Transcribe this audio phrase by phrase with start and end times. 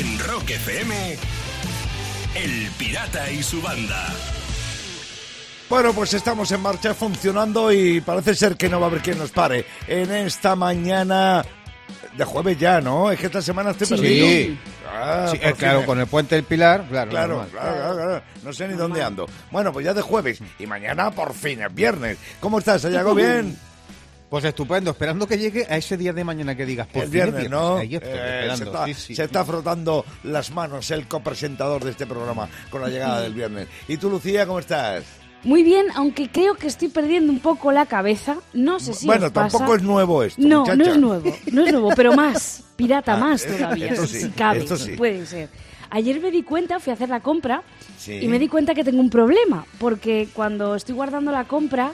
[0.00, 1.16] En Rock FM,
[2.34, 4.06] El Pirata y su banda.
[5.68, 9.18] Bueno, pues estamos en marcha funcionando y parece ser que no va a haber quien
[9.18, 9.66] nos pare.
[9.86, 11.44] En esta mañana
[12.16, 13.10] de jueves ya, ¿no?
[13.12, 13.94] Es que esta semana estoy Sí.
[13.94, 14.58] perdido.
[14.92, 17.10] Ah, Sí, por eh, claro, con el puente del Pilar, claro.
[17.10, 18.22] Claro, claro, claro, claro.
[18.42, 19.26] No sé ni dónde ando.
[19.50, 22.16] Bueno, pues ya de jueves y mañana por fin es viernes.
[22.40, 23.14] ¿Cómo estás, Sayago?
[23.14, 23.56] ¿Bien?
[24.30, 27.50] Pues estupendo, esperando que llegue a ese día de mañana que digas, por el viernes,
[27.50, 27.78] ¿no?
[27.78, 29.14] Ahí estoy, Eh, esperando, se, está, sí, sí.
[29.16, 33.66] se está frotando las manos el copresentador de este programa con la llegada del viernes.
[33.88, 35.02] ¿Y tú, Lucía, cómo estás?
[35.42, 38.36] Muy bien, aunque creo que estoy perdiendo un poco la cabeza.
[38.52, 39.48] No sé si bueno, os pasa.
[39.58, 40.76] tampoco es nuevo esto, No, muchacha.
[40.76, 44.18] no es nuevo, no es nuevo, pero más, pirata Ah, más eh, todavía, esto si,
[44.18, 44.92] sí, si cabe, esto sí.
[44.92, 45.48] puede ser.
[45.90, 47.62] Ayer me di cuenta, fui a hacer la compra
[47.98, 48.12] Sí.
[48.22, 51.92] y me di cuenta que tengo un problema, porque cuando estoy guardando la compra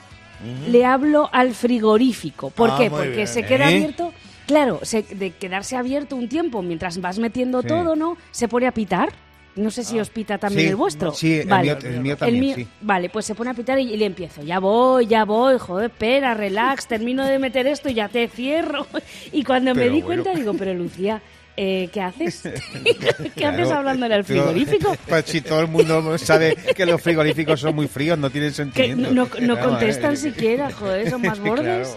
[0.69, 2.51] le hablo al frigorífico.
[2.51, 2.91] ¿Por Ah, qué?
[2.91, 3.77] Porque bien, se queda ¿eh?
[3.77, 4.13] abierto,
[4.47, 7.69] claro, se- de quedarse abierto un tiempo mientras vas metiendo Sí.
[7.69, 8.17] todo, ¿no?
[8.31, 9.11] Se pone a pitar.
[9.57, 11.15] No sé si os pita también Sí, el vuestro.
[11.15, 12.69] sí, el mío- el mío también, sí.
[12.83, 14.43] Vale, pues se pone a pitar y, y le empiezo.
[14.43, 18.87] Ya voy, ya voy, joder, espera, relax, termino de meter esto y ya te cierro.
[19.33, 20.23] Y cuando me di bueno.
[20.25, 21.23] cuenta digo, pero Lucía,
[21.57, 22.43] eh, ¿qué haces?
[22.85, 24.97] ¿Qué Claro, haces hablándole al pero- frigorífico?
[25.09, 29.11] Pues si todo el mundo sabe que los frigoríficos son muy fríos, no tienen sentimiento.
[29.13, 31.95] no, no Claro, contestan eh, siquiera, joder, son más bordes.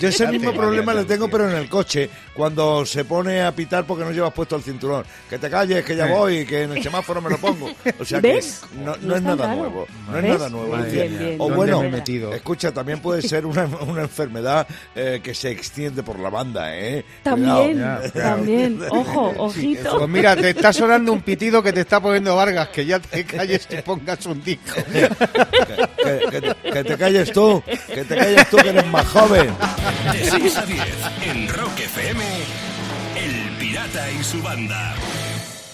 [0.00, 3.84] Yo ese mismo problema le tengo, pero en el coche, cuando se pone a pitar
[3.84, 5.04] porque no llevas puesto el cinturón.
[5.28, 6.12] Que te calles, que ya Eh.
[6.12, 7.70] voy, que en el semáforo me lo pongo.
[7.98, 8.62] O sea ¿Ves?
[8.70, 9.86] que no, no No es nada nuevo.
[10.10, 10.32] No es ¿Ves?
[10.32, 11.34] nada nuevo, Bien, bien, bien.
[11.40, 12.32] O ¿Dónde bueno, metido?
[12.32, 17.04] escucha, también puede ser una, una enfermedad eh, que se extiende por la banda, ¿eh?
[17.22, 18.10] También, Cuidado.
[18.12, 18.77] También.
[18.90, 19.98] Ojo, ojito.
[19.98, 23.24] Pues mira, te está sonando un pitido que te está poniendo Vargas, que ya te
[23.24, 24.80] calles y pongas un disco.
[25.98, 27.62] Que, que te, que te calles tú,
[27.92, 29.50] que te calles tú que eres más joven.
[30.12, 30.80] De 6 a 10,
[31.26, 32.24] en Rock FM,
[33.16, 34.94] El Pirata y su banda.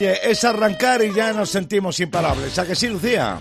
[0.01, 2.59] Es arrancar y ya nos sentimos imparables.
[2.59, 3.39] ¿A que sí, Lucía?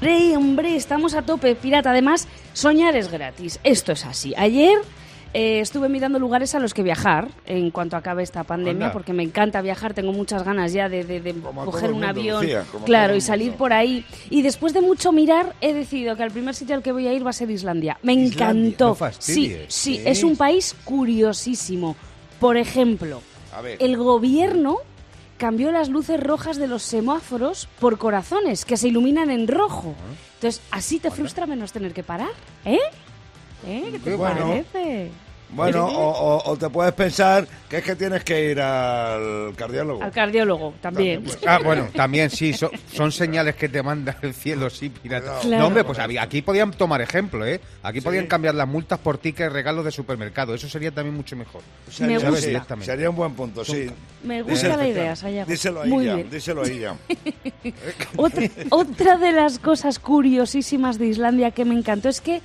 [0.00, 1.90] Rey, hombre, estamos a tope, pirata.
[1.90, 3.60] Además, soñar es gratis.
[3.64, 4.34] Esto es así.
[4.36, 4.78] Ayer
[5.34, 8.92] eh, estuve mirando lugares a los que viajar en cuanto acabe esta pandemia, Anda.
[8.92, 9.92] porque me encanta viajar.
[9.92, 11.02] Tengo muchas ganas ya de,
[11.64, 14.04] coger el un mundo, avión, Lucía, claro, el y salir por ahí.
[14.30, 17.12] Y después de mucho mirar, he decidido que al primer sitio al que voy a
[17.12, 17.98] ir va a ser Islandia.
[18.02, 18.96] Me Islandia, encantó.
[18.98, 20.04] no sí, sí, ¿Eh?
[20.06, 21.96] es un país curiosísimo.
[22.38, 23.20] Por ejemplo,
[23.52, 23.78] A ver.
[23.80, 24.78] el gobierno
[25.36, 29.94] cambió las luces rojas de los semáforos por corazones que se iluminan en rojo.
[30.34, 32.30] Entonces, así te frustra menos tener que parar,
[32.64, 32.78] ¿eh?
[33.66, 33.88] ¿Eh?
[33.92, 34.48] ¿Qué te Bueno.
[34.48, 35.10] parece?
[35.50, 36.08] Bueno, o,
[36.38, 40.02] o- o te puedes pensar que es que tienes que ir al cardiólogo.
[40.02, 41.22] Al cardiólogo también.
[41.46, 45.38] Ah, bueno, también sí, son, son señales que te manda el cielo, sí, pirata.
[45.42, 45.58] Claro.
[45.62, 47.60] No, hombre, pues aquí podían tomar ejemplo, ¿eh?
[47.84, 50.54] Aquí podían cambiar las multas por tickets regalos de supermercado.
[50.56, 51.62] Eso sería también mucho mejor.
[51.86, 52.24] Me ¿Sabes?
[52.30, 52.46] gusta.
[52.48, 52.86] Directamente.
[52.90, 53.86] Sería un buen punto, sí.
[54.24, 55.48] Me gusta la idea, Sayago.
[55.48, 56.30] Díselo a Muy ella, bien.
[56.30, 56.94] díselo a ella.
[58.16, 62.40] Otra, otra de las cosas curiosísimas de Islandia que me encantó es que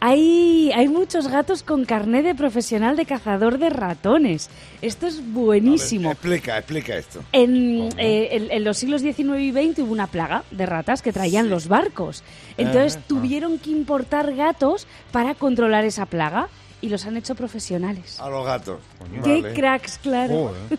[0.00, 4.50] hay, hay muchos gatos con carné de profesional de cazador de ratones.
[4.82, 6.10] Esto es buenísimo.
[6.12, 7.20] Explica, explica esto.
[7.32, 11.12] En, eh, en- en los siglos XIX y XX hubo una plaga de ratas que
[11.12, 12.22] traían los barcos.
[12.58, 16.48] Entonces tuvieron que importar gatos para controlar esa plaga
[16.82, 18.20] y los han hecho profesionales.
[18.20, 18.80] A los gatos.
[19.24, 19.54] ¡Qué Vale.
[19.54, 20.52] cracks, claro!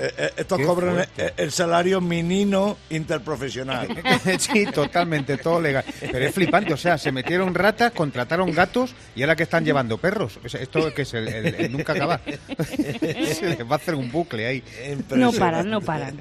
[0.00, 3.88] Eh, eh, estos Qué cobran el salario minino interprofesional.
[4.38, 5.84] sí, totalmente, todo legal.
[6.00, 9.98] Pero es flipante, o sea, se metieron ratas, contrataron gatos y ahora que están llevando
[9.98, 10.38] perros.
[10.44, 12.20] O sea, esto que es el, el- el nunca acabar.
[12.76, 14.62] se les va a hacer un bucle ahí.
[15.10, 16.18] No paran, no paran.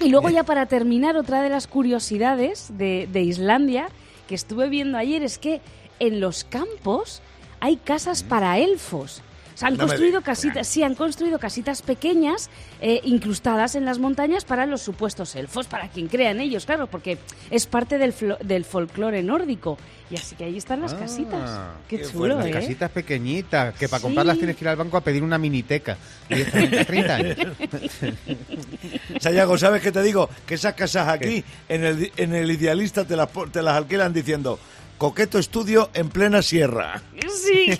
[0.00, 3.88] Y luego ya para terminar, otra de las curiosidades de, de Islandia
[4.28, 5.60] que estuve viendo ayer es que
[5.98, 7.20] en los campos
[7.62, 9.22] hay casas para elfos.
[9.54, 12.48] O sea, han No construido casitas, sí, han construido casitas pequeñas
[12.80, 16.86] eh, incrustadas en las montañas para los supuestos elfos, para quien crea en ellos, claro,
[16.86, 17.18] porque
[17.50, 19.76] es parte del, flo- del folclore nórdico.
[20.10, 21.40] Y así que ahí están las casitas.
[21.50, 22.50] Ah, Qué, qué chulo, Las ¿eh?
[22.50, 24.02] casitas pequeñitas, que para Sí.
[24.04, 25.96] comprarlas tienes que ir al banco a pedir una miniteca.
[26.28, 27.36] Directamente a 30 años.
[29.20, 30.28] Sayago, ¿sabes qué te digo?
[30.46, 34.58] Que esas casas aquí, en el, en el idealista, te las, te las alquilan diciendo
[35.02, 37.02] coqueto estudio en plena sierra.
[37.26, 37.76] Sí.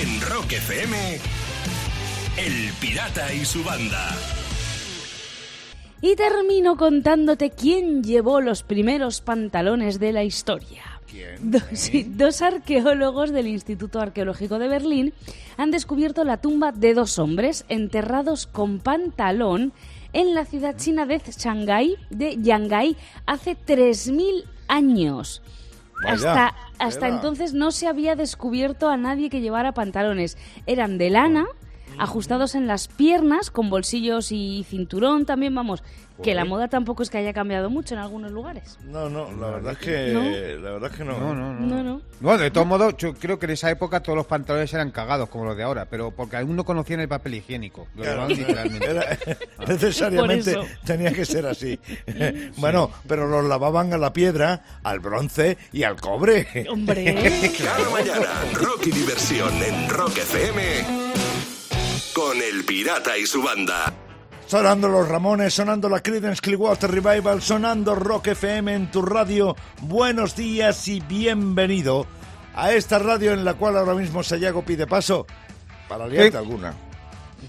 [0.00, 1.18] En Rock FM,
[2.36, 4.10] El Pirata y su banda.
[6.00, 11.00] Y termino contándote quién llevó los primeros pantalones de la historia.
[11.10, 11.50] ¿Quién?
[11.50, 15.12] Do- sí, dos arqueólogos del Instituto Arqueológico de Berlín
[15.56, 19.72] han descubierto la tumba de dos hombres enterrados con pantalón
[20.14, 22.96] en la ciudad china de Shanghái, de Yangai,
[23.26, 25.42] hace 3.000 años.
[26.02, 30.38] Vaya, hasta entonces no se había descubierto a nadie que llevara pantalones.
[30.66, 31.46] Eran de lana
[31.98, 35.82] ajustados en las piernas, con bolsillos y cinturón también, vamos,
[36.22, 38.78] que la moda tampoco es que haya cambiado mucho en algunos lugares.
[38.84, 40.20] No, no, la verdad es que, ¿No?
[40.62, 41.18] la verdad es que no.
[41.18, 41.66] No, no, no.
[41.66, 42.00] No, no.
[42.20, 45.28] Bueno, de todos modos, yo creo que en esa época todos los pantalones eran cagados
[45.28, 47.88] como los de ahora, pero porque aún no conocían el papel higiénico.
[47.96, 48.88] Lo Claro, literalmente.
[48.90, 49.18] era-
[49.66, 50.74] necesariamente Por eso.
[50.84, 51.80] tenía que ser así.
[52.58, 56.46] Bueno, pero los lavaban a la piedra, al bronce y al cobre.
[56.70, 61.23] Hombre, Cada mañana, rock y diversión en Rock FM
[62.14, 63.92] con El Pirata y su banda.
[64.46, 69.56] Sonando los Ramones, sonando la Creedence Clearwater Revival, sonando Rock FM en tu radio.
[69.82, 72.06] Buenos días y bienvenido
[72.54, 75.26] a esta radio en la cual ahora mismo Sayago pide paso
[75.88, 76.36] para liarte Sí.
[76.36, 76.74] alguna.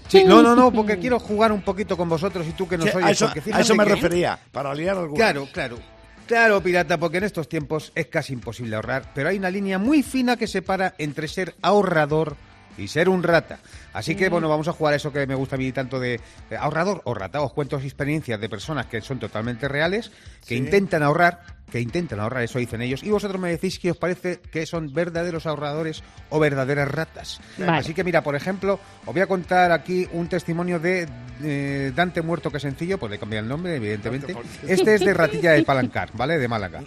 [0.08, 2.90] Sí, no, no, no, porque quiero jugar un poquito con vosotros y tú que nos
[2.90, 3.06] Sí, oyes.
[3.08, 5.16] a, eso, a eso me que- refería, para liar alguna.
[5.16, 5.78] Claro, claro.
[6.26, 10.02] Claro, pirata, porque en estos tiempos es casi imposible ahorrar, pero hay una línea muy
[10.02, 12.36] fina que separa entre ser ahorrador
[12.78, 13.58] y ser un rata.
[13.92, 16.20] Así que, bueno, vamos a jugar eso que me gusta a mí tanto de
[16.58, 17.40] ahorrador o rata.
[17.40, 20.56] Os cuento experiencias de personas que son totalmente reales, que Sí.
[20.56, 21.40] intentan ahorrar,
[21.70, 24.92] que intentan ahorrar, eso dicen ellos, y vosotros me decís que os parece que son
[24.92, 27.40] verdaderos ahorradores o verdaderas ratas.
[27.58, 27.78] Vale.
[27.78, 31.08] Así que, mira, por ejemplo, os voy a contar aquí un testimonio de
[31.42, 34.36] eh, Dante Muerto que sencillo, pues le cambié el nombre, evidentemente.
[34.66, 36.38] Este es de Ratilla del Palancar, ¿vale?
[36.38, 36.82] De Málaga.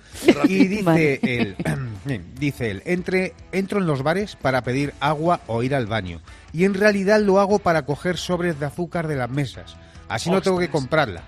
[0.47, 1.19] Y dice Vale.
[1.23, 1.55] él,
[2.39, 6.21] dice él, entre, entro en los bares para pedir agua o ir al baño.
[6.53, 9.75] Y en realidad lo hago para coger sobres de azúcar de las mesas.
[10.07, 11.21] Así no tengo que comprarla.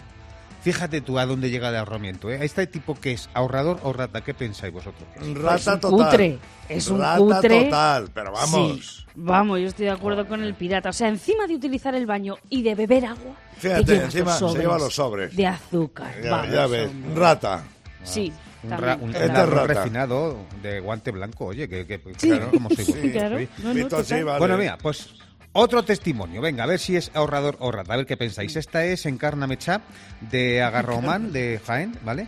[0.61, 2.39] Fíjate tú a dónde llega el ahorramiento, ¿eh?
[2.43, 5.03] Este tipo que es ahorrador o rata, ¿qué pensáis vosotros?
[5.35, 5.91] Rata Es un total.
[6.09, 7.63] cutre, es un Rata cutre.
[7.65, 8.77] total, pero vamos.
[8.99, 10.89] Sí, vamos, yo estoy de acuerdo con el pirata.
[10.89, 14.77] O sea, encima de utilizar el baño y de beber agua, Fíjate, encima se lleva
[14.77, 15.35] los sobres.
[15.35, 16.13] de azúcar.
[16.23, 17.19] Ya, vamos, ya ves, hombre.
[17.19, 17.63] rata.
[18.03, 18.31] Sí,
[18.63, 22.27] Un, ra- un, Este un refinado de guante blanco, oye, que, que Sí.
[22.29, 24.37] claro, como soy vosotros, Claro, no, no.
[24.37, 25.09] Bueno, mira, pues
[25.53, 26.41] otro testimonio.
[26.41, 27.93] Venga, a ver si es ahorrador o rata.
[27.93, 28.55] A ver qué pensáis.
[28.55, 29.81] Esta es Encarna Mecha
[30.21, 32.27] de Agarromán, de Jaén, ¿vale?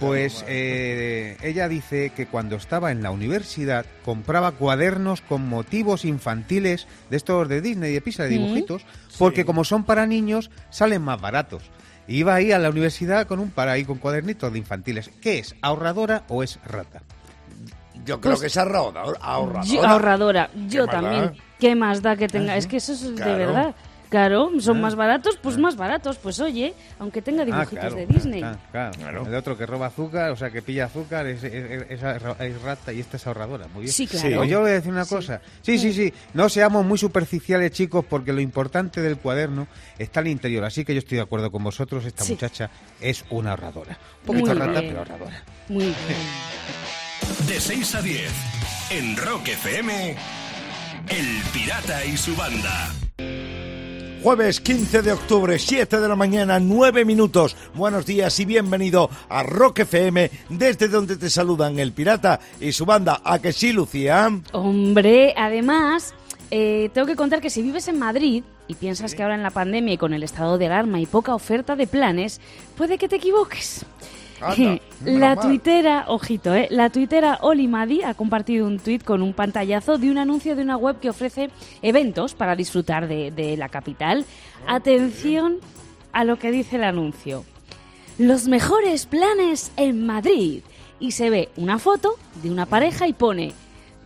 [0.00, 6.86] Pues eh, ella dice que cuando estaba en la universidad compraba cuadernos con motivos infantiles
[7.10, 8.86] de estos de Disney, de Pisa, de dibujitos,
[9.18, 11.62] porque como son para niños, salen más baratos.
[12.08, 15.10] Iba ahí a la universidad con un para ahí con cuadernitos de infantiles.
[15.20, 15.54] ¿Qué es?
[15.62, 17.02] ¿Ahorradora o es rata?
[18.04, 19.62] Yo creo Pues- que es ahorrador, ahorradora.
[19.64, 21.24] Yo- ahorradora, yo ¿Qué más también.
[21.26, 21.34] da?
[21.62, 22.56] ¿Qué más da que tenga?
[22.56, 23.30] Es que eso es Claro.
[23.32, 23.74] de verdad.
[24.10, 26.18] Claro, son más baratos, pues más baratos.
[26.18, 28.40] Pues oye, aunque tenga dibujitos Ah, claro, de Disney.
[28.40, 28.92] claro, claro.
[28.98, 29.26] Claro.
[29.26, 32.60] El otro que roba azúcar, o sea, que pilla azúcar, es, es- es- esa es
[32.60, 33.68] rata y esta es ahorradora.
[33.68, 33.92] Muy bien.
[33.94, 34.18] Sí, Sí.
[34.18, 34.36] claro.
[34.38, 35.40] Pues yo voy a decir una cosa.
[35.62, 36.12] Sí, sí, sí.
[36.34, 39.66] No seamos muy superficiales, chicos, porque lo importante del cuaderno
[39.98, 40.64] está al interior.
[40.66, 42.04] Así que yo estoy de acuerdo con vosotros.
[42.04, 42.32] Esta Sí.
[42.32, 42.68] muchacha
[43.00, 43.96] es una ahorradora.
[44.22, 44.86] Un poquito Muy rata, bien.
[44.88, 45.42] pero ahorradora.
[45.70, 45.94] Muy bien.
[47.48, 48.30] De 6 a 10
[48.90, 50.16] en Rock FM,
[51.08, 52.92] El Pirata y su banda.
[54.22, 57.56] Jueves 15 de octubre, 7 de la mañana, 9 minutos.
[57.74, 62.86] Buenos días y bienvenido a Rock FM, desde donde te saludan el pirata y su
[62.86, 63.20] banda.
[63.24, 64.30] ¿A que sí, Lucía?
[64.52, 66.14] Hombre, además,
[66.52, 69.50] eh, tengo que contar que si vives en Madrid y piensas que ahora en la
[69.50, 72.40] pandemia y con el estado de alarma y poca oferta de planes,
[72.76, 73.84] puede que te equivoques.
[74.42, 79.32] Anda, la tuitera, ojito, eh, la tuitera Oli Madi ha compartido un tuit con un
[79.32, 81.50] pantallazo de un anuncio de una web que ofrece
[81.80, 84.24] eventos para disfrutar de, de la capital.
[84.66, 85.58] Atención
[86.12, 87.44] a lo que dice el anuncio.
[88.18, 90.62] Los mejores planes en Madrid.
[91.00, 93.52] Y se ve una foto de una pareja y pone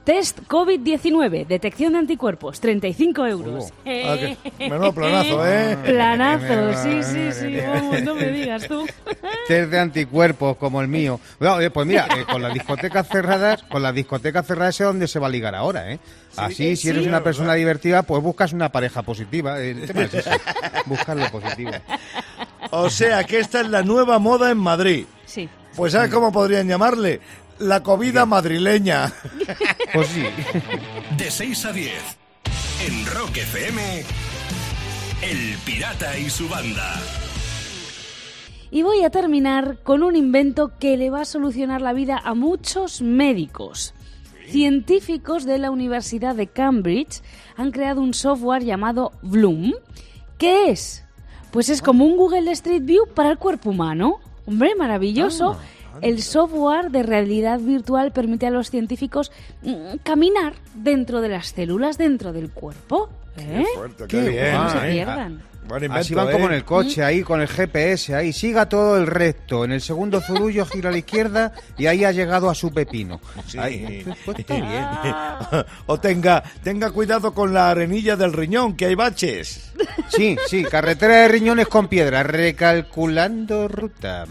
[0.07, 3.73] Test COVID-19, detección de anticuerpos, 35 euros.
[3.85, 4.37] Ah, que-
[4.69, 5.77] menudo planazo, ¿eh?
[5.85, 8.87] Planazo, sí, sí, sí, vamos, no me digas tú.
[9.49, 11.19] Test de anticuerpos como el mío.
[11.41, 15.09] No, eh, pues mira, eh, con las discotecas cerradas, con las discotecas cerradas es donde
[15.09, 15.99] se va a ligar ahora, ¿eh?
[16.37, 17.59] Así, si eres sí, una persona verdad.
[17.59, 19.61] divertida, pues buscas una pareja positiva.
[19.61, 20.31] eh, El tema es ese,
[20.85, 21.73] buscar lo positivo.
[22.71, 25.05] O sea que esta es la nueva moda en Madrid.
[25.25, 25.49] Sí.
[25.75, 27.21] Pues ¿sabes cómo podrían llamarle?
[27.59, 29.13] La comida madrileña.
[29.93, 30.25] Pues sí.
[31.17, 31.93] De 6 a 10
[32.87, 34.05] en Rock FM,
[35.23, 36.93] El Pirata y su banda.
[38.71, 42.35] Y voy a terminar con un invento que le va a solucionar la vida a
[42.35, 43.95] muchos médicos.
[44.49, 47.23] Científicos de la Universidad de Cambridge
[47.57, 49.73] han creado un software llamado Bloom.
[50.37, 51.05] ¿Qué es?
[51.53, 54.21] Pues es como un Google Street View para el cuerpo humano.
[54.47, 55.57] Hombre, maravilloso.
[56.03, 61.99] El software de realidad virtual permite a los científicos mm, caminar dentro de las células,
[61.99, 63.09] dentro del cuerpo.
[63.37, 63.65] ¿Eh?
[63.75, 64.53] Fuerte, Qué qué bien.
[64.55, 64.93] No se Ah, ¿eh?
[64.93, 65.43] pierdan.
[65.69, 66.33] Buen invento, Así van ¿eh?
[66.33, 69.65] como en el coche, ahí con el GPS, ahí siga todo el recto.
[69.65, 73.21] En el segundo zurullo gira a la izquierda y ahí ha llegado a su pepino.
[73.49, 73.59] Sí.
[73.59, 74.87] Ahí, pues bien.
[75.87, 79.73] o tenga, tenga cuidado con la arenilla del riñón, que hay baches.
[80.09, 84.25] Sí, sí, carretera de riñones con piedra, recalculando ruta.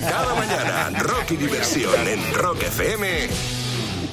[0.00, 3.06] Cada mañana, rock y diversión en Rock FM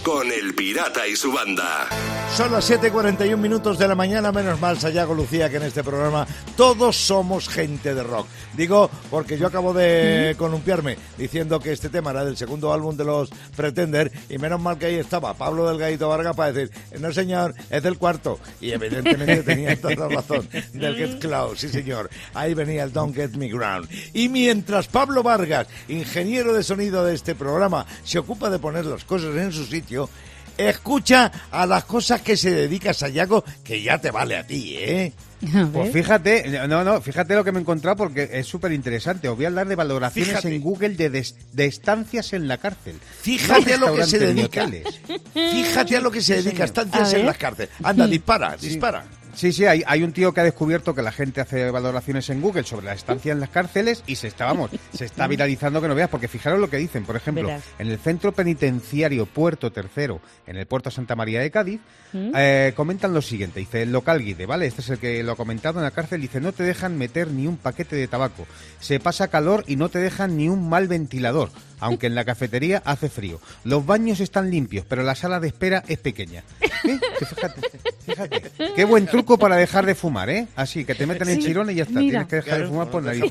[0.05, 1.89] con El Pirata y su banda.
[2.35, 6.27] Son las 7.41 minutos de la mañana, menos mal, Sayago Lucía, que en este programa
[6.55, 8.27] todos somos gente de rock.
[8.53, 13.05] Digo, porque yo acabo de columpiarme diciendo que este tema era del segundo álbum de
[13.05, 17.55] los Pretender, y menos mal que ahí estaba Pablo Delgadito Vargas para decir, no señor,
[17.69, 18.37] es del cuarto.
[18.59, 22.09] Y evidentemente tenía toda la razón, del Get Cloud, sí señor.
[22.33, 23.87] Ahí venía el Don't Get Me Ground.
[24.13, 29.05] Y mientras Pablo Vargas, ingeniero de sonido de este programa, se ocupa de poner las
[29.05, 29.94] cosas en su sitio,
[30.57, 35.13] escucha a las cosas que se dedica Sayago, que ya te vale a ti, ¿eh?
[35.53, 39.27] A Pues fíjate, no, no, fíjate lo que me he encontrado porque es súper interesante.
[39.27, 40.55] Os voy a hablar de valoraciones Fíjate.
[40.55, 42.95] en Google de, des- de estancias en la cárcel.
[43.21, 44.67] Fíjate a lo que se dedica.
[45.33, 47.69] Fíjate a lo que se dedica, A estancias en las cárceles.
[47.83, 49.03] Anda, dispara, dispara.
[49.03, 52.41] Sí, sí, hay, hay un tío que ha descubierto que la gente hace valoraciones en
[52.41, 55.87] Google sobre la estancia en las cárceles y se está, vamos, se está viralizando que
[55.87, 57.63] no veas, porque fijaros lo que dicen, por ejemplo, Verás.
[57.79, 61.81] en el centro penitenciario Puerto Tercero, en el puerto Santa María de Cádiz,
[62.13, 64.67] eh, comentan lo siguiente, dice el local guide, ¿vale?
[64.67, 67.29] Este es el que lo ha comentado en la cárcel, dice, no te dejan meter
[67.29, 68.47] ni un paquete de tabaco,
[68.79, 72.81] se pasa calor y no te dejan ni un mal ventilador, aunque en la cafetería
[72.85, 73.39] hace frío.
[73.63, 76.43] Los baños están limpios, pero la sala de espera es pequeña.
[76.61, 76.99] ¿Eh?
[77.19, 77.61] Fíjate,
[78.05, 78.41] fíjate.
[78.75, 80.47] Qué buen truco para dejar de fumar, ¿eh?
[80.55, 81.99] Así, que te meten en Sí, chirón y ya está.
[81.99, 82.25] mira.
[82.25, 83.23] Tienes que dejar de fumar por nariz.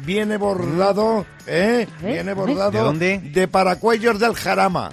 [0.04, 1.88] Viene bordado, ¿eh?
[2.00, 3.18] ver, Viene bordado ¿De dónde?
[3.18, 4.90] de Paracuellos del Jarama.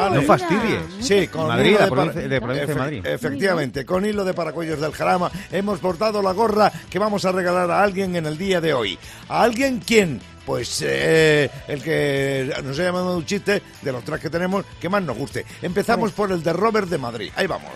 [0.00, 0.16] Vale.
[0.16, 0.80] No fastidies.
[1.00, 3.06] Sí, con Madrid, hilo de, para- provincia- de provincia de Efe- Madrid.
[3.06, 7.70] Efectivamente, con hilo de paracuellos del Jarama hemos bordado la gorra que vamos a regalar
[7.70, 8.98] a alguien en el día de hoy.
[9.28, 10.20] ¿A alguien quién?
[10.46, 14.88] Pues eh, el que nos haya mandado un chiste de los tres que tenemos que
[14.88, 15.44] más nos guste.
[15.60, 17.30] Empezamos por el de Robert de Madrid.
[17.36, 17.70] Ahí vamos.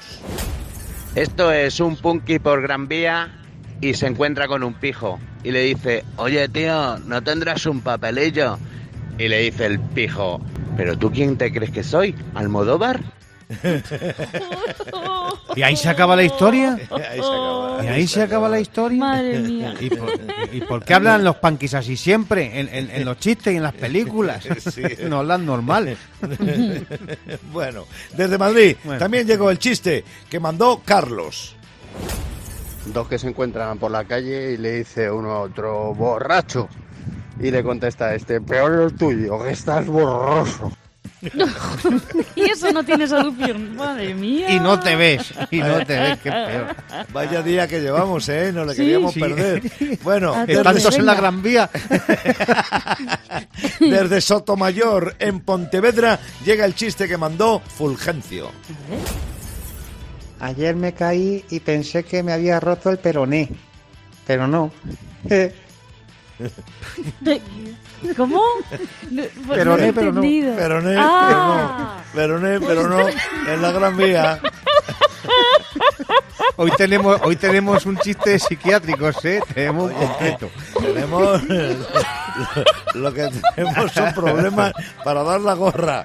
[1.14, 3.30] Esto es un punky por Gran Vía
[3.80, 8.58] y se encuentra con un pijo y le dice, oye tío, ¿no tendrás un papelillo?
[9.18, 10.40] Y le dice el pijo,
[10.76, 12.14] ¿pero tú quién te crees que soy?
[12.34, 13.00] ¿Almodóvar?
[15.54, 16.78] ¿Y ahí se acaba la historia?
[16.90, 17.84] Ahí se acaba.
[17.84, 18.98] ¿Y ahí se acaba la historia?
[18.98, 19.74] Madre mía.
[19.80, 20.08] ¿Y por,
[20.52, 22.58] y por qué hablan los panquis así siempre?
[22.60, 24.44] En, en- en los chistes y en las películas.
[24.72, 24.82] Sí.
[25.08, 25.96] No hablan normal.
[27.52, 27.84] Bueno,
[28.16, 28.98] desde Madrid Bueno.
[28.98, 31.54] también llegó el chiste que mandó Carlos.
[32.86, 36.68] Dos que se encuentran por la calle y le dice uno a otro, borracho.
[37.42, 40.72] Y le contesta este, peor el tuyo, que estás borroso.
[42.34, 43.76] Y eso no tiene solución.
[43.76, 44.50] Madre mía.
[44.50, 45.32] Y no te ves.
[45.52, 46.74] Y no te ves, qué peor.
[47.12, 48.50] Vaya día que llevamos, ¿eh?
[48.52, 48.82] No le Sí.
[48.82, 49.20] queríamos Sí.
[49.20, 49.62] perder.
[50.02, 51.14] Bueno, desde- Tantos en la.
[51.14, 51.70] Gran Vía.
[53.80, 58.50] Desde Sotomayor, en Pontevedra, llega el chiste que mandó Fulgencio.
[60.40, 63.48] Ayer me caí y pensé que me había roto el peroné,
[64.26, 64.72] pero no.
[68.16, 68.42] ¿Cómo?
[69.10, 70.22] No, pues Pero no he no, pero no.
[70.22, 70.54] entendido.
[70.56, 72.02] Pero no, Ah.
[72.14, 73.08] pero no, pero no, pero no,
[73.52, 74.40] en la Gran Vía.
[76.56, 79.40] Hoy tenemos, hoy tenemos un chiste de psiquiátricos, ¿eh?
[79.54, 80.50] Tenemos un completo.
[80.80, 81.42] Tenemos
[82.94, 84.72] lo que tenemos son problemas
[85.04, 86.04] para dar la gorra.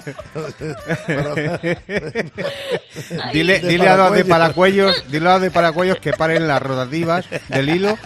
[3.33, 4.93] Dile, De dile a los de paracuellos.
[4.93, 7.97] paracuellos, dile a los de paracuellos que paren las rotativas del hilo.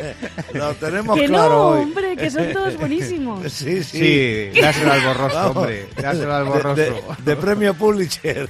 [0.54, 1.82] Lo tenemos Que claro no, hoy.
[1.82, 3.40] hombre, que son todos buenísimos.
[3.52, 3.98] Sí, sí.
[4.54, 5.56] Sí, dáselo al borroso, Vamos.
[5.56, 5.88] hombre.
[6.00, 6.74] Dáselo al De- borroso.
[6.76, 8.48] De, de premio Pulitzer.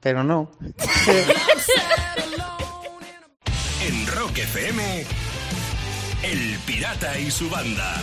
[0.00, 0.50] pero no.
[3.88, 5.04] En Rock FM,
[6.22, 7.94] El Pirata y su banda.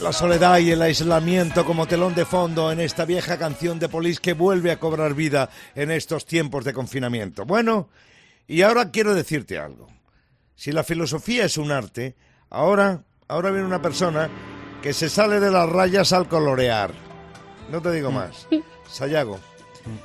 [0.00, 4.20] La soledad y el aislamiento como telón de fondo en esta vieja canción de Polis
[4.20, 7.44] que vuelve a cobrar vida en estos tiempos de confinamiento.
[7.44, 7.88] Bueno,
[8.46, 9.88] y ahora quiero decirte algo.
[10.56, 12.16] Si la filosofía es un arte,
[12.50, 14.28] ahora, ahora viene una persona
[14.82, 16.92] que se sale de las rayas al colorear.
[17.70, 18.48] No te digo más.
[18.90, 19.38] Sayago,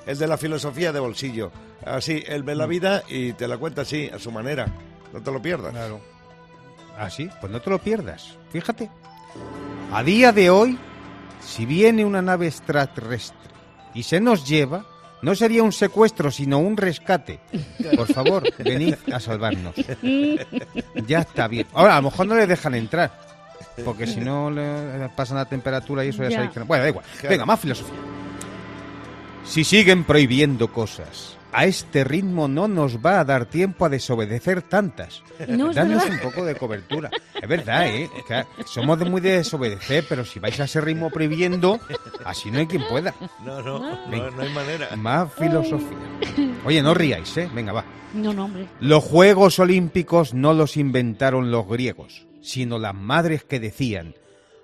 [0.05, 1.51] el de la filosofía de bolsillo.
[1.85, 4.67] Así, él ve la vida y te la cuenta así, a su manera.
[5.11, 5.71] No te lo pierdas.
[5.71, 5.99] Claro.
[6.97, 7.29] ¿Ah, sí?
[7.39, 8.37] Pues no te lo pierdas.
[8.51, 8.89] Fíjate.
[9.91, 10.77] A día de hoy,
[11.39, 13.37] si viene una nave extraterrestre
[13.93, 14.85] y se nos lleva,
[15.21, 17.39] no sería un secuestro, sino un rescate.
[17.95, 19.73] Por favor, venid a salvarnos.
[21.07, 21.67] Ya está bien.
[21.73, 23.25] Ahora, a lo mejor no le dejan entrar.
[23.85, 26.35] Porque si no le pasan la temperatura y eso ya, Ya.
[26.35, 26.65] sabéis que no.
[26.65, 27.05] Bueno, da igual.
[27.27, 27.95] Venga, más filosofía.
[29.45, 34.61] Si siguen prohibiendo cosas, a este ritmo no nos va a dar tiempo a desobedecer
[34.61, 35.23] tantas.
[35.47, 37.11] No, Danos un poco de cobertura.
[37.39, 38.09] Es verdad, ¿eh?
[38.27, 41.79] Que somos de muy de desobedecer, pero si vais a ese ritmo prohibiendo,
[42.25, 43.13] así no hay quien pueda.
[43.45, 44.95] No, no, no, no hay manera.
[44.95, 45.97] Más filosofía.
[46.65, 47.49] Oye, no ríais, ¿eh?
[47.53, 47.85] Venga, va.
[48.13, 48.67] No, no, hombre.
[48.79, 54.15] Los Juegos Olímpicos no los inventaron los griegos, sino las madres que decían,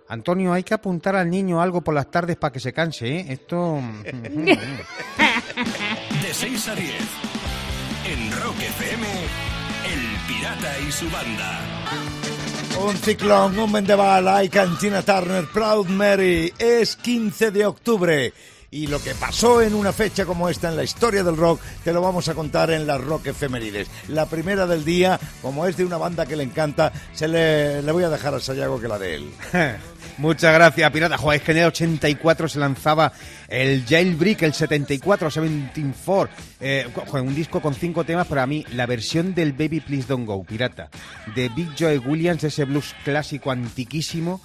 [0.08, 3.26] Antonio, hay que apuntar al niño algo por las tardes para que se canse, ¿eh?
[3.30, 3.80] Esto...
[6.34, 6.92] De 6 a 10.
[8.06, 9.06] En Rock FM,
[9.86, 11.60] El Pirata y su banda.
[12.84, 16.52] Un ciclón, un vendaval, y Cantina Turner, Proud Mary.
[16.58, 18.34] Es 15 de octubre.
[18.72, 21.94] Y lo que pasó en una fecha como esta en la historia del rock, te
[21.94, 23.88] lo vamos a contar en las Rock Efemérides.
[24.08, 27.92] La primera del día, como es de una banda que le encanta, se le, le
[27.92, 29.32] voy a dejar a Sayago que la de él.
[30.18, 31.18] Muchas gracias, Pirata.
[31.18, 33.12] Joder, es que en el 84 se lanzaba
[33.48, 36.36] el Jailbreak, el 74, 74.
[36.60, 40.08] Eh, joder, un disco con cinco temas, pero a mí la versión del Baby Please
[40.08, 40.90] Don't Go, Pirata,
[41.36, 44.40] de Big Joe Williams, ese blues clásico antiquísimo,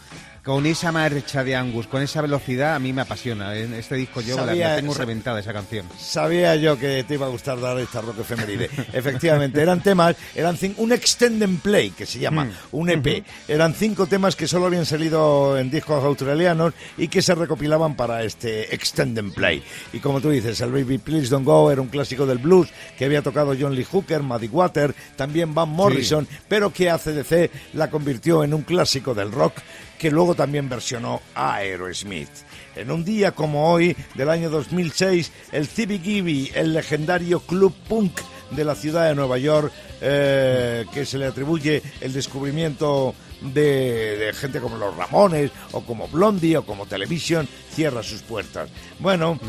[0.48, 3.54] con esa marcha de Angus, con esa velocidad, a mí me apasiona.
[3.54, 5.84] En este disco yo la, Sabía- la tengo reventada esa canción.
[5.98, 8.70] Sabía yo que te iba a gustar dar esta rock efeméride.
[8.94, 13.22] Efectivamente, eran temas, eran un extend and play, que se llama, un EP.
[13.46, 18.22] Eran cinco temas que solo habían salido en discos australianos y que se recopilaban para
[18.22, 19.62] este extend and play.
[19.92, 23.04] Y como tú dices, el Baby Please Don't Go era un clásico del blues que
[23.04, 28.42] había tocado John Lee Hooker, Muddy Water, también Van Morrison, pero que ACDC la convirtió
[28.44, 29.52] en un clásico del rock
[29.98, 32.30] que luego también versionó a Aerosmith.
[32.76, 38.20] En un día como hoy, del año 2006, el CBGB, el legendario club punk
[38.52, 44.32] de la ciudad de Nueva York, eh, que se le atribuye el descubrimiento de, de
[44.32, 48.70] gente como los Ramones, o como Blondie, o como Television, cierra sus puertas.
[49.00, 49.40] Bueno,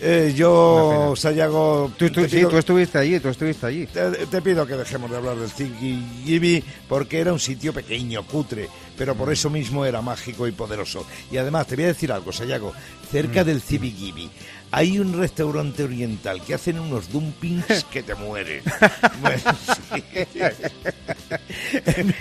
[0.00, 3.86] eh, yo, Sayago, Tú, tú- sí, pido- tú estuviste allí, tú estuviste allí.
[3.86, 8.68] te, te pido que dejemos de hablar del CBGB porque era un sitio pequeño, cutre,
[8.96, 11.04] pero por eso mismo era mágico y poderoso.
[11.30, 12.72] Y además, te voy a decir algo, Sayago,
[13.10, 14.28] cerca del CBGB
[14.70, 18.62] hay un restaurante oriental que hacen unos dumplings que te mueren.
[19.20, 19.42] Bueno,
[19.92, 20.04] sí.
[21.84, 22.14] En,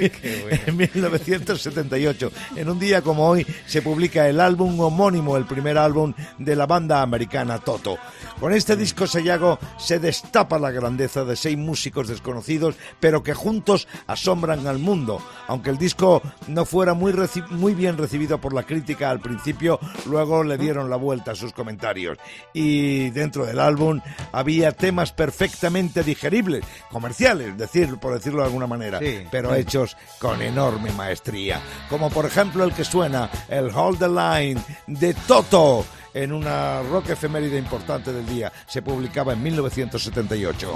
[0.65, 6.13] en 1978, en un día como hoy, se publica el álbum homónimo, el primer álbum
[6.37, 7.97] de la banda americana Toto.
[8.39, 13.87] Con este disco Sayago se destapa la grandeza de seis músicos desconocidos, pero que juntos
[14.07, 15.21] asombran al mundo.
[15.47, 19.79] Aunque el disco no fuera muy, reci- muy bien recibido por la crítica al principio,
[20.07, 22.17] luego le dieron la vuelta a sus comentarios.
[22.53, 28.99] Y dentro del álbum había temas perfectamente digeribles, comerciales, decir, por decirlo de alguna manera,
[28.99, 29.23] Sí.
[29.29, 31.59] pero hechos con enorme maestría.
[31.89, 35.85] Como por ejemplo el que suena, el Hold the Line de Toto.
[36.13, 40.73] En una rock efeméride importante del día, se publicaba en 1978.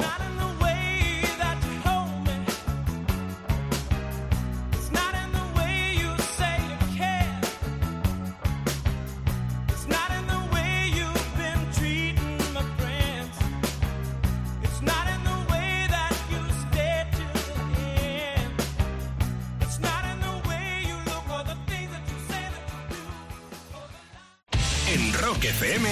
[24.93, 25.87] En Rock FM,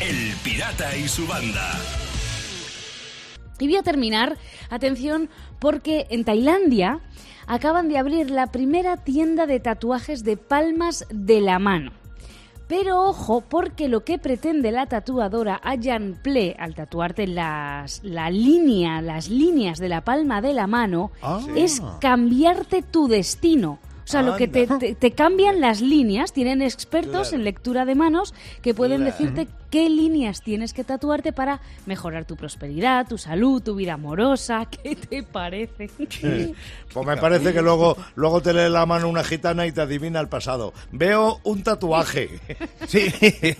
[0.00, 1.70] El Pirata y su banda.
[3.60, 4.36] Y voy a terminar,
[4.70, 5.28] atención,
[5.60, 7.00] porque en Tailandia
[7.46, 11.92] acaban de abrir la primera tienda de tatuajes de palmas de la mano.
[12.66, 19.02] Pero ojo, porque lo que pretende la tatuadora Ayan Ple al tatuarte las, la línea,
[19.02, 21.40] las líneas de la palma de la mano, Ah.
[21.54, 23.78] es cambiarte tu destino.
[24.04, 27.36] O sea, lo que te, te- te cambian las líneas, tienen expertos Claro.
[27.36, 29.12] en lectura de manos que pueden Claro.
[29.12, 34.66] decirte qué líneas tienes que tatuarte para mejorar tu prosperidad, tu salud, tu vida amorosa.
[34.82, 35.88] ¿Qué te parece?
[36.92, 40.20] Pues me parece que luego, luego te lee la mano una gitana y te adivina
[40.20, 40.74] el pasado.
[40.90, 42.28] Veo un tatuaje.
[42.86, 43.06] Sí,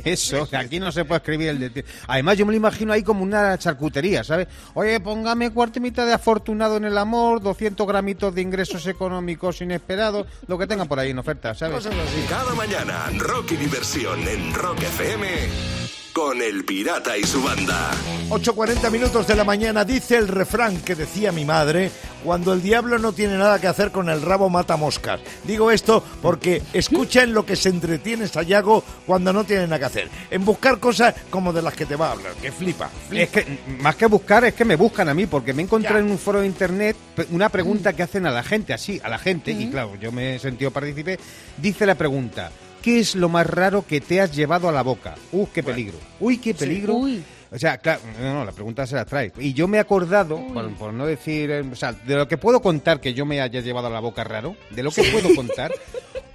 [0.04, 0.46] eso.
[0.52, 1.84] Aquí no se puede escribir el de...
[2.08, 4.48] Además, yo me lo imagino ahí como una charcutería, ¿sabes?
[4.74, 9.62] Oye, póngame cuarto y mitad de afortunado en el amor, 200 gramitos de ingresos económicos
[9.62, 11.88] inesperados, lo que tengan por ahí en oferta, ¿sabes?
[12.28, 15.81] Cada mañana, rock y diversión en Rock FM
[16.12, 17.90] con El Pirata y su banda.
[18.28, 21.90] 8.40 minutos de la mañana dice el refrán que decía mi madre,
[22.24, 25.20] cuando el diablo no tiene nada que hacer con el rabo mata moscas.
[25.44, 29.84] Digo esto porque escucha en lo que se entretiene Sayago cuando no tiene nada que
[29.84, 30.10] hacer.
[30.30, 32.90] En buscar cosas como de las que te va a hablar, que flipa.
[33.08, 33.22] flipa.
[33.22, 36.10] Es que más que buscar, es que me buscan a mí, porque me encontré en
[36.10, 36.96] un foro de internet
[37.30, 40.36] una pregunta que hacen a la gente, así, a la gente, y claro, yo me
[40.36, 41.18] he sentido partícipe.
[41.58, 42.50] Dice la pregunta:
[42.82, 45.14] ¿Qué es lo más raro que te has llevado a la boca?
[45.30, 45.96] ¡Uh, qué peligro!
[46.18, 46.94] ¡Uy, qué peligro!
[46.94, 47.22] Uy.
[47.52, 49.30] O sea, claro, no, no, la pregunta se la trae.
[49.38, 52.38] Y yo me he acordado, por, por no decir, eh, o sea, de lo que
[52.38, 55.34] puedo contar que yo me haya llevado a la boca raro, de lo que puedo
[55.36, 55.70] contar,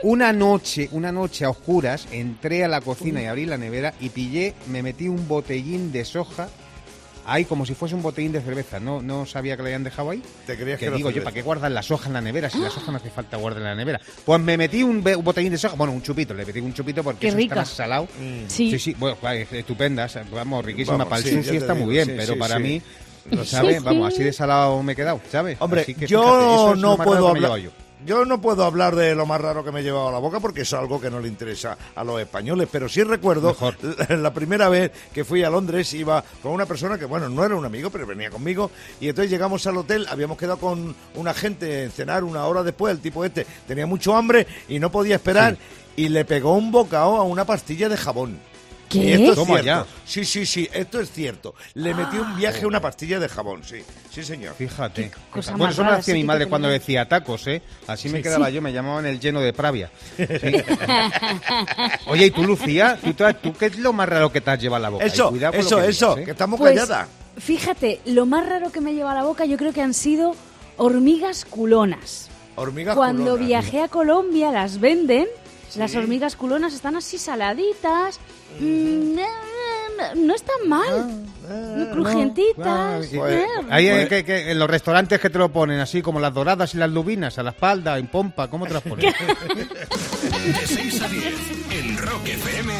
[0.03, 4.09] una noche, una noche a oscuras, entré a la cocina y abrí la nevera y
[4.09, 6.49] pillé, me metí un botellín de soja,
[7.27, 10.09] ahí como si fuese un botellín de cerveza, no, no sabía que le habían dejado
[10.09, 10.23] ahí.
[10.45, 11.23] Te creías que que digo yo.
[11.23, 12.49] ¿para qué guardan la soja en la nevera?
[12.49, 14.01] Si la soja no hace falta guardar en la nevera.
[14.25, 17.27] Pues me metí un, botellín de soja, bueno, un chupito, le metí un chupito porque
[17.27, 18.07] eso está más salado.
[18.47, 18.71] Sí.
[18.71, 21.95] Sí, sí, bueno, va, es estupenda, vamos, riquísima Vamos, para el sí, está digo, muy
[21.95, 22.63] bien, sí, pero sí, para sí.
[22.63, 22.81] mí,
[23.45, 23.83] ¿sabes?
[23.83, 25.57] Vamos, así de salado me he quedado, ¿sabes?
[25.59, 27.59] Hombre, Así que yo fíjate, eso es lo no puedo que me he hablar.
[27.59, 27.86] yo.
[28.05, 30.39] Yo no puedo hablar de lo más raro que me he llevado a la boca
[30.39, 33.55] porque es algo que no le interesa a los españoles, pero sí recuerdo
[34.09, 37.55] la primera vez que fui a Londres iba con una persona que, bueno, no era
[37.55, 41.85] un amigo, pero venía conmigo y entonces llegamos al hotel, habíamos quedado con una gente
[41.85, 45.57] en cenar una hora después, el tipo este tenía mucho hambre y no podía esperar
[45.95, 48.39] y le pegó un bocado a una pastilla de jabón.
[48.89, 49.13] ¿Qué?
[49.15, 49.65] Esto es Toma cierto.
[49.65, 49.85] ya.
[50.05, 51.53] Sí, sí, sí, esto es cierto.
[51.73, 53.81] Le metí un viaje a una pastilla de jabón, sí.
[54.11, 54.55] Sí, señor.
[54.55, 55.11] Fíjate.
[55.29, 56.79] cosa bueno, más eso me rara, hacía sí mi que madre te cuando tenía.
[56.79, 57.61] decía tacos, ¿eh?
[57.85, 59.91] Así me quedaba yo, me llamaban el lleno de pravia.
[60.15, 60.25] Sí.
[62.07, 62.97] Oye, ¿y tú, Lucía?
[63.03, 65.05] ¿Tú, te- tú qué es lo más raro que te has llevado a la boca?
[65.05, 66.25] Y Eso, cuidado con lo eso, que eso, digas, ¿eh?
[66.25, 67.07] que estamos Pues, calladas.
[67.37, 70.35] fíjate, lo más raro que me lleva a la boca yo creo que han sido
[70.77, 72.29] hormigas culonas.
[72.55, 73.47] Hormigas Cuando culonas.
[73.47, 75.27] viajé a Colombia las venden,
[75.75, 78.19] las hormigas culonas están así saladitas,
[78.59, 79.25] mm, eh,
[80.15, 81.25] no están mal.
[81.49, 85.79] Ah, y- eh, Ahí Pues- eh, que, que en los restaurantes que te lo ponen
[85.79, 88.83] así como las doradas y las lubinas a la espalda, en pompa, ¿cómo te las
[88.83, 89.13] ponen?
[89.13, 91.33] De 6 a 10
[91.71, 92.73] en Rock FM,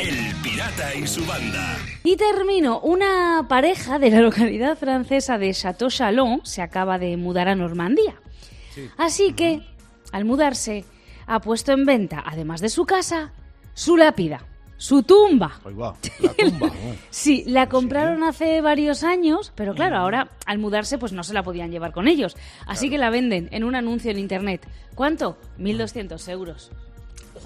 [0.00, 1.76] El Pirata y su banda.
[2.04, 7.48] Y termino, una pareja de la localidad francesa de Château Chalon se acaba de mudar
[7.48, 8.14] a Normandía.
[8.96, 9.60] Así que,
[10.12, 10.84] al mudarse,
[11.28, 13.30] ha puesto en venta, además de su casa,
[13.74, 14.40] su lápida,
[14.76, 15.60] su tumba.
[15.64, 16.70] Ahí va, la tumba.
[17.10, 21.42] Sí, la compraron hace varios años, pero claro, ahora al mudarse pues no se la
[21.42, 22.36] podían llevar con ellos.
[22.66, 24.66] Así que la venden en un anuncio en internet.
[24.94, 25.38] ¿Cuánto?
[25.58, 26.70] 1.200 euros.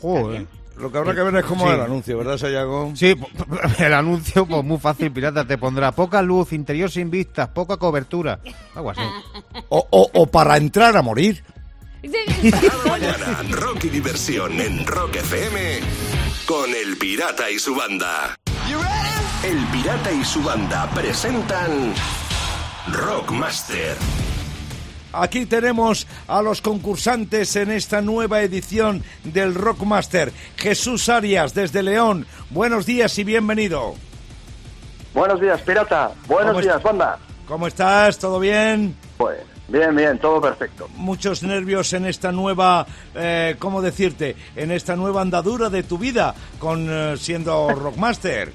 [0.01, 0.47] Joder.
[0.79, 1.75] Lo que habrá que ver es cómo Sí.
[1.75, 2.93] el anuncio, ¿verdad, Sayago?
[2.95, 3.15] Sí,
[3.79, 8.41] el anuncio, pues muy fácil, pirata, te pondrá poca luz, interior sin vistas, poca cobertura,
[8.75, 9.03] algo así.
[9.69, 11.45] o, o- o para entrar a morir.
[12.03, 15.79] Cada mañana, rock y diversión en Rock FM
[16.47, 18.35] con El Pirata y su banda.
[19.45, 21.95] El Pirata y su banda presentan
[22.89, 23.97] Rockmaster.
[25.13, 30.33] Aquí tenemos a los concursantes en esta nueva edición del Rockmaster.
[30.57, 32.27] Jesús Arias, desde León.
[32.51, 33.95] Buenos días y bienvenido.
[35.15, 36.11] Buenos días, pirata.
[36.27, 36.89] Buenos ¿Cómo días, está?
[36.89, 37.19] banda.
[37.47, 38.19] ¿Cómo estás?
[38.19, 38.97] ¿Todo bien?
[39.19, 39.39] Pues
[39.73, 40.89] bien, bien, todo perfecto.
[40.97, 44.37] Muchos nervios en esta nueva, eh, ¿cómo decirte?
[44.55, 48.53] En esta nueva andadura de tu vida con eh, siendo Rockmaster.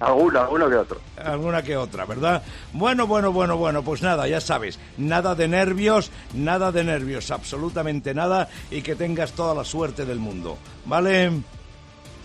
[0.00, 1.00] Alguno, alguno que otro.
[1.16, 2.42] Alguna que otra, ¿verdad?
[2.72, 8.12] Bueno, bueno, bueno, bueno, pues nada, ya sabes, nada de nervios, nada de nervios, absolutamente
[8.12, 11.30] nada, y que tengas toda la suerte del mundo, ¿vale?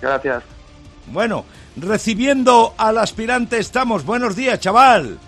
[0.01, 0.43] Gracias.
[1.07, 4.03] Bueno, recibiendo al aspirante estamos.
[4.03, 5.19] Buenos días, chaval.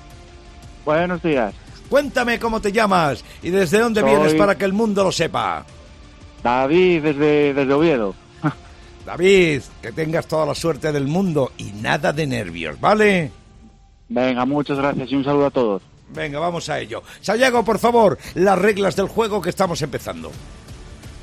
[0.86, 1.54] Buenos días.
[1.90, 5.66] Cuéntame cómo te llamas y desde dónde Soy- vienes para que el mundo lo sepa.
[6.44, 8.16] David desde, desde Oviedo.
[9.06, 13.32] David, que tengas toda la suerte del mundo y nada de nervios, ¿vale?
[14.08, 15.82] Venga, muchas gracias y un saludo a todos.
[16.12, 17.04] Venga, vamos a ello.
[17.22, 20.32] Sayago, por favor, las reglas del juego que estamos empezando.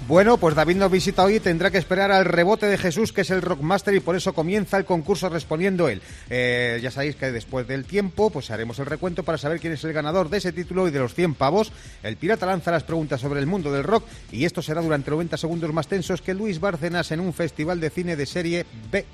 [0.09, 3.23] Bueno, pues David nos visita hoy y tendrá que esperar al rebote de Jesús, que
[3.23, 6.01] es el Rockmaster, y por eso comienza el concurso respondiendo él.
[6.31, 9.83] Eh, ya sabéis que después del tiempo, pues haremos el recuento para saber quién es
[9.83, 11.73] el ganador de ese título y de los 100 pavos.
[12.05, 15.37] El pirata lanza las preguntas sobre el mundo del rock y esto será durante 90
[15.39, 19.05] segundos más tensos que Luis Bárcenas en un festival de cine de serie B.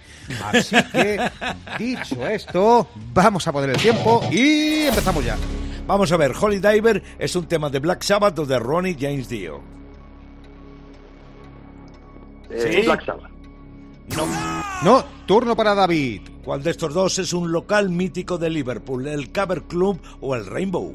[0.45, 1.19] Así que,
[1.79, 5.39] dicho esto, vamos a poner el tiempo y empezamos ya.
[5.87, 9.31] Vamos a ver, Holy Diver es un tema de Black Sabbath o de Ronnie James
[9.31, 9.82] Dio.
[12.53, 12.87] Eh, ¿Sí?
[12.87, 13.33] Black Sabbath.
[14.85, 16.23] No, turno para David.
[16.45, 19.07] ¿Cuál de estos dos es un local mítico de Liverpool?
[19.07, 20.93] ¿El Caber Club o el Rainbow?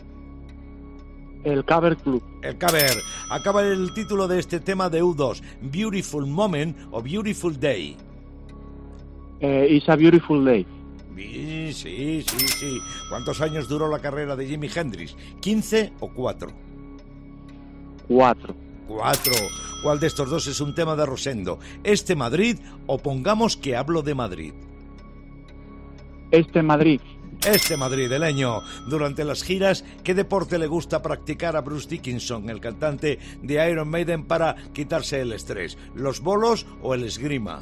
[1.44, 2.22] El Cover Club.
[2.42, 2.92] El Caber.
[3.30, 7.96] Acaba el título de este tema de U2, Beautiful Moment o Beautiful Day.
[9.40, 10.66] Eh, It's a Beautiful Day.
[11.16, 12.80] Sí, sí, sí, sí.
[13.10, 15.16] ¿Cuántos años duró la carrera de Jimi Hendrix?
[15.42, 16.50] ¿15 o 4?
[18.08, 18.67] Cuatro.
[18.88, 19.34] 4.
[19.84, 21.60] ¿Cuál de estos dos es un tema de Rosendo?
[21.84, 24.54] ¿Este Madrid o pongamos que hablo de Madrid?
[26.32, 27.00] Este Madrid.
[27.46, 33.20] Este madrileño, durante las giras, ¿qué deporte le gusta practicar a Bruce Dickinson, el cantante
[33.42, 35.78] de Iron Maiden, para quitarse el estrés?
[35.94, 37.62] ¿Los bolos o el esgrima?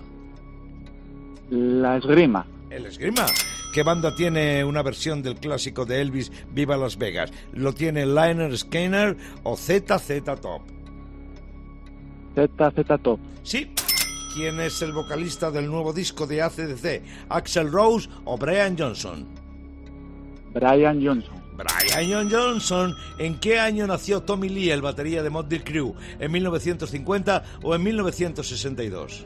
[1.49, 2.47] La esgrima.
[2.69, 3.25] El esgrima.
[3.73, 7.31] ¿Qué banda tiene una versión del clásico de Elvis, Viva Las Vegas?
[7.53, 10.74] ¿Lo tiene Liner Skinner o ZZ Top?
[12.35, 13.19] ZZ Top.
[13.43, 13.71] Sí.
[14.35, 17.01] ¿Quién es el vocalista del nuevo disco de ACDC?
[17.29, 19.25] ¿Axel Rose o Brian Johnson?
[20.53, 21.41] Brian Johnson.
[21.55, 22.93] Brian Johnson.
[23.17, 25.93] ¿En qué año nació Tommy Lee, el batería de Motley Crue?
[26.19, 29.25] ¿En 1950 o en 1962?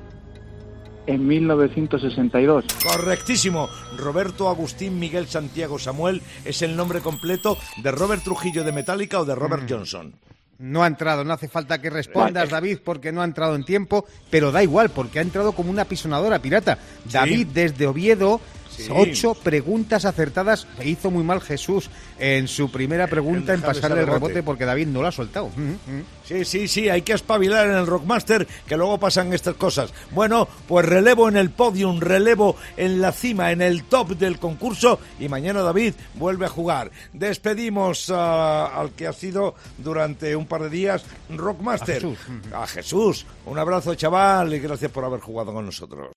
[1.08, 2.66] En 1962.
[2.84, 3.68] Correctísimo.
[3.98, 9.26] Roberto Agustín Miguel Santiago Samuel es el nombre completo de Robert Trujillo de Metallica o
[9.26, 10.14] de Robert Johnson.
[10.60, 14.06] No ha entrado, no hace falta que respondas, David, porque no ha entrado en tiempo,
[14.30, 16.78] pero da igual, porque ha entrado como una pisonadora pirata.
[17.10, 18.42] David, desde Oviedo,
[18.80, 18.92] Sí.
[18.94, 20.68] ocho preguntas acertadas.
[20.84, 24.34] Hizo muy mal Jesús en su primera pregunta en, dejarle pasarle el rebote.
[24.34, 25.50] rebote, porque David no lo ha soltado.
[25.50, 26.02] Mm.
[26.24, 29.92] Sí, sí, sí, hay que espabilar en el Rockmaster, que luego pasan estas cosas.
[30.12, 35.00] Bueno, pues relevo en el podium, relevo en la cima, en el top del concurso,
[35.20, 36.92] y mañana David vuelve a jugar.
[37.14, 41.98] Despedimos ah, al que ha sido durante un par de días Rockmaster.
[41.98, 42.20] A Jesús.
[42.54, 43.26] A Jesús.
[43.46, 46.10] Un abrazo, chaval, y gracias por haber jugado con nosotros.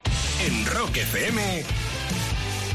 [0.47, 1.65] En Rock FM,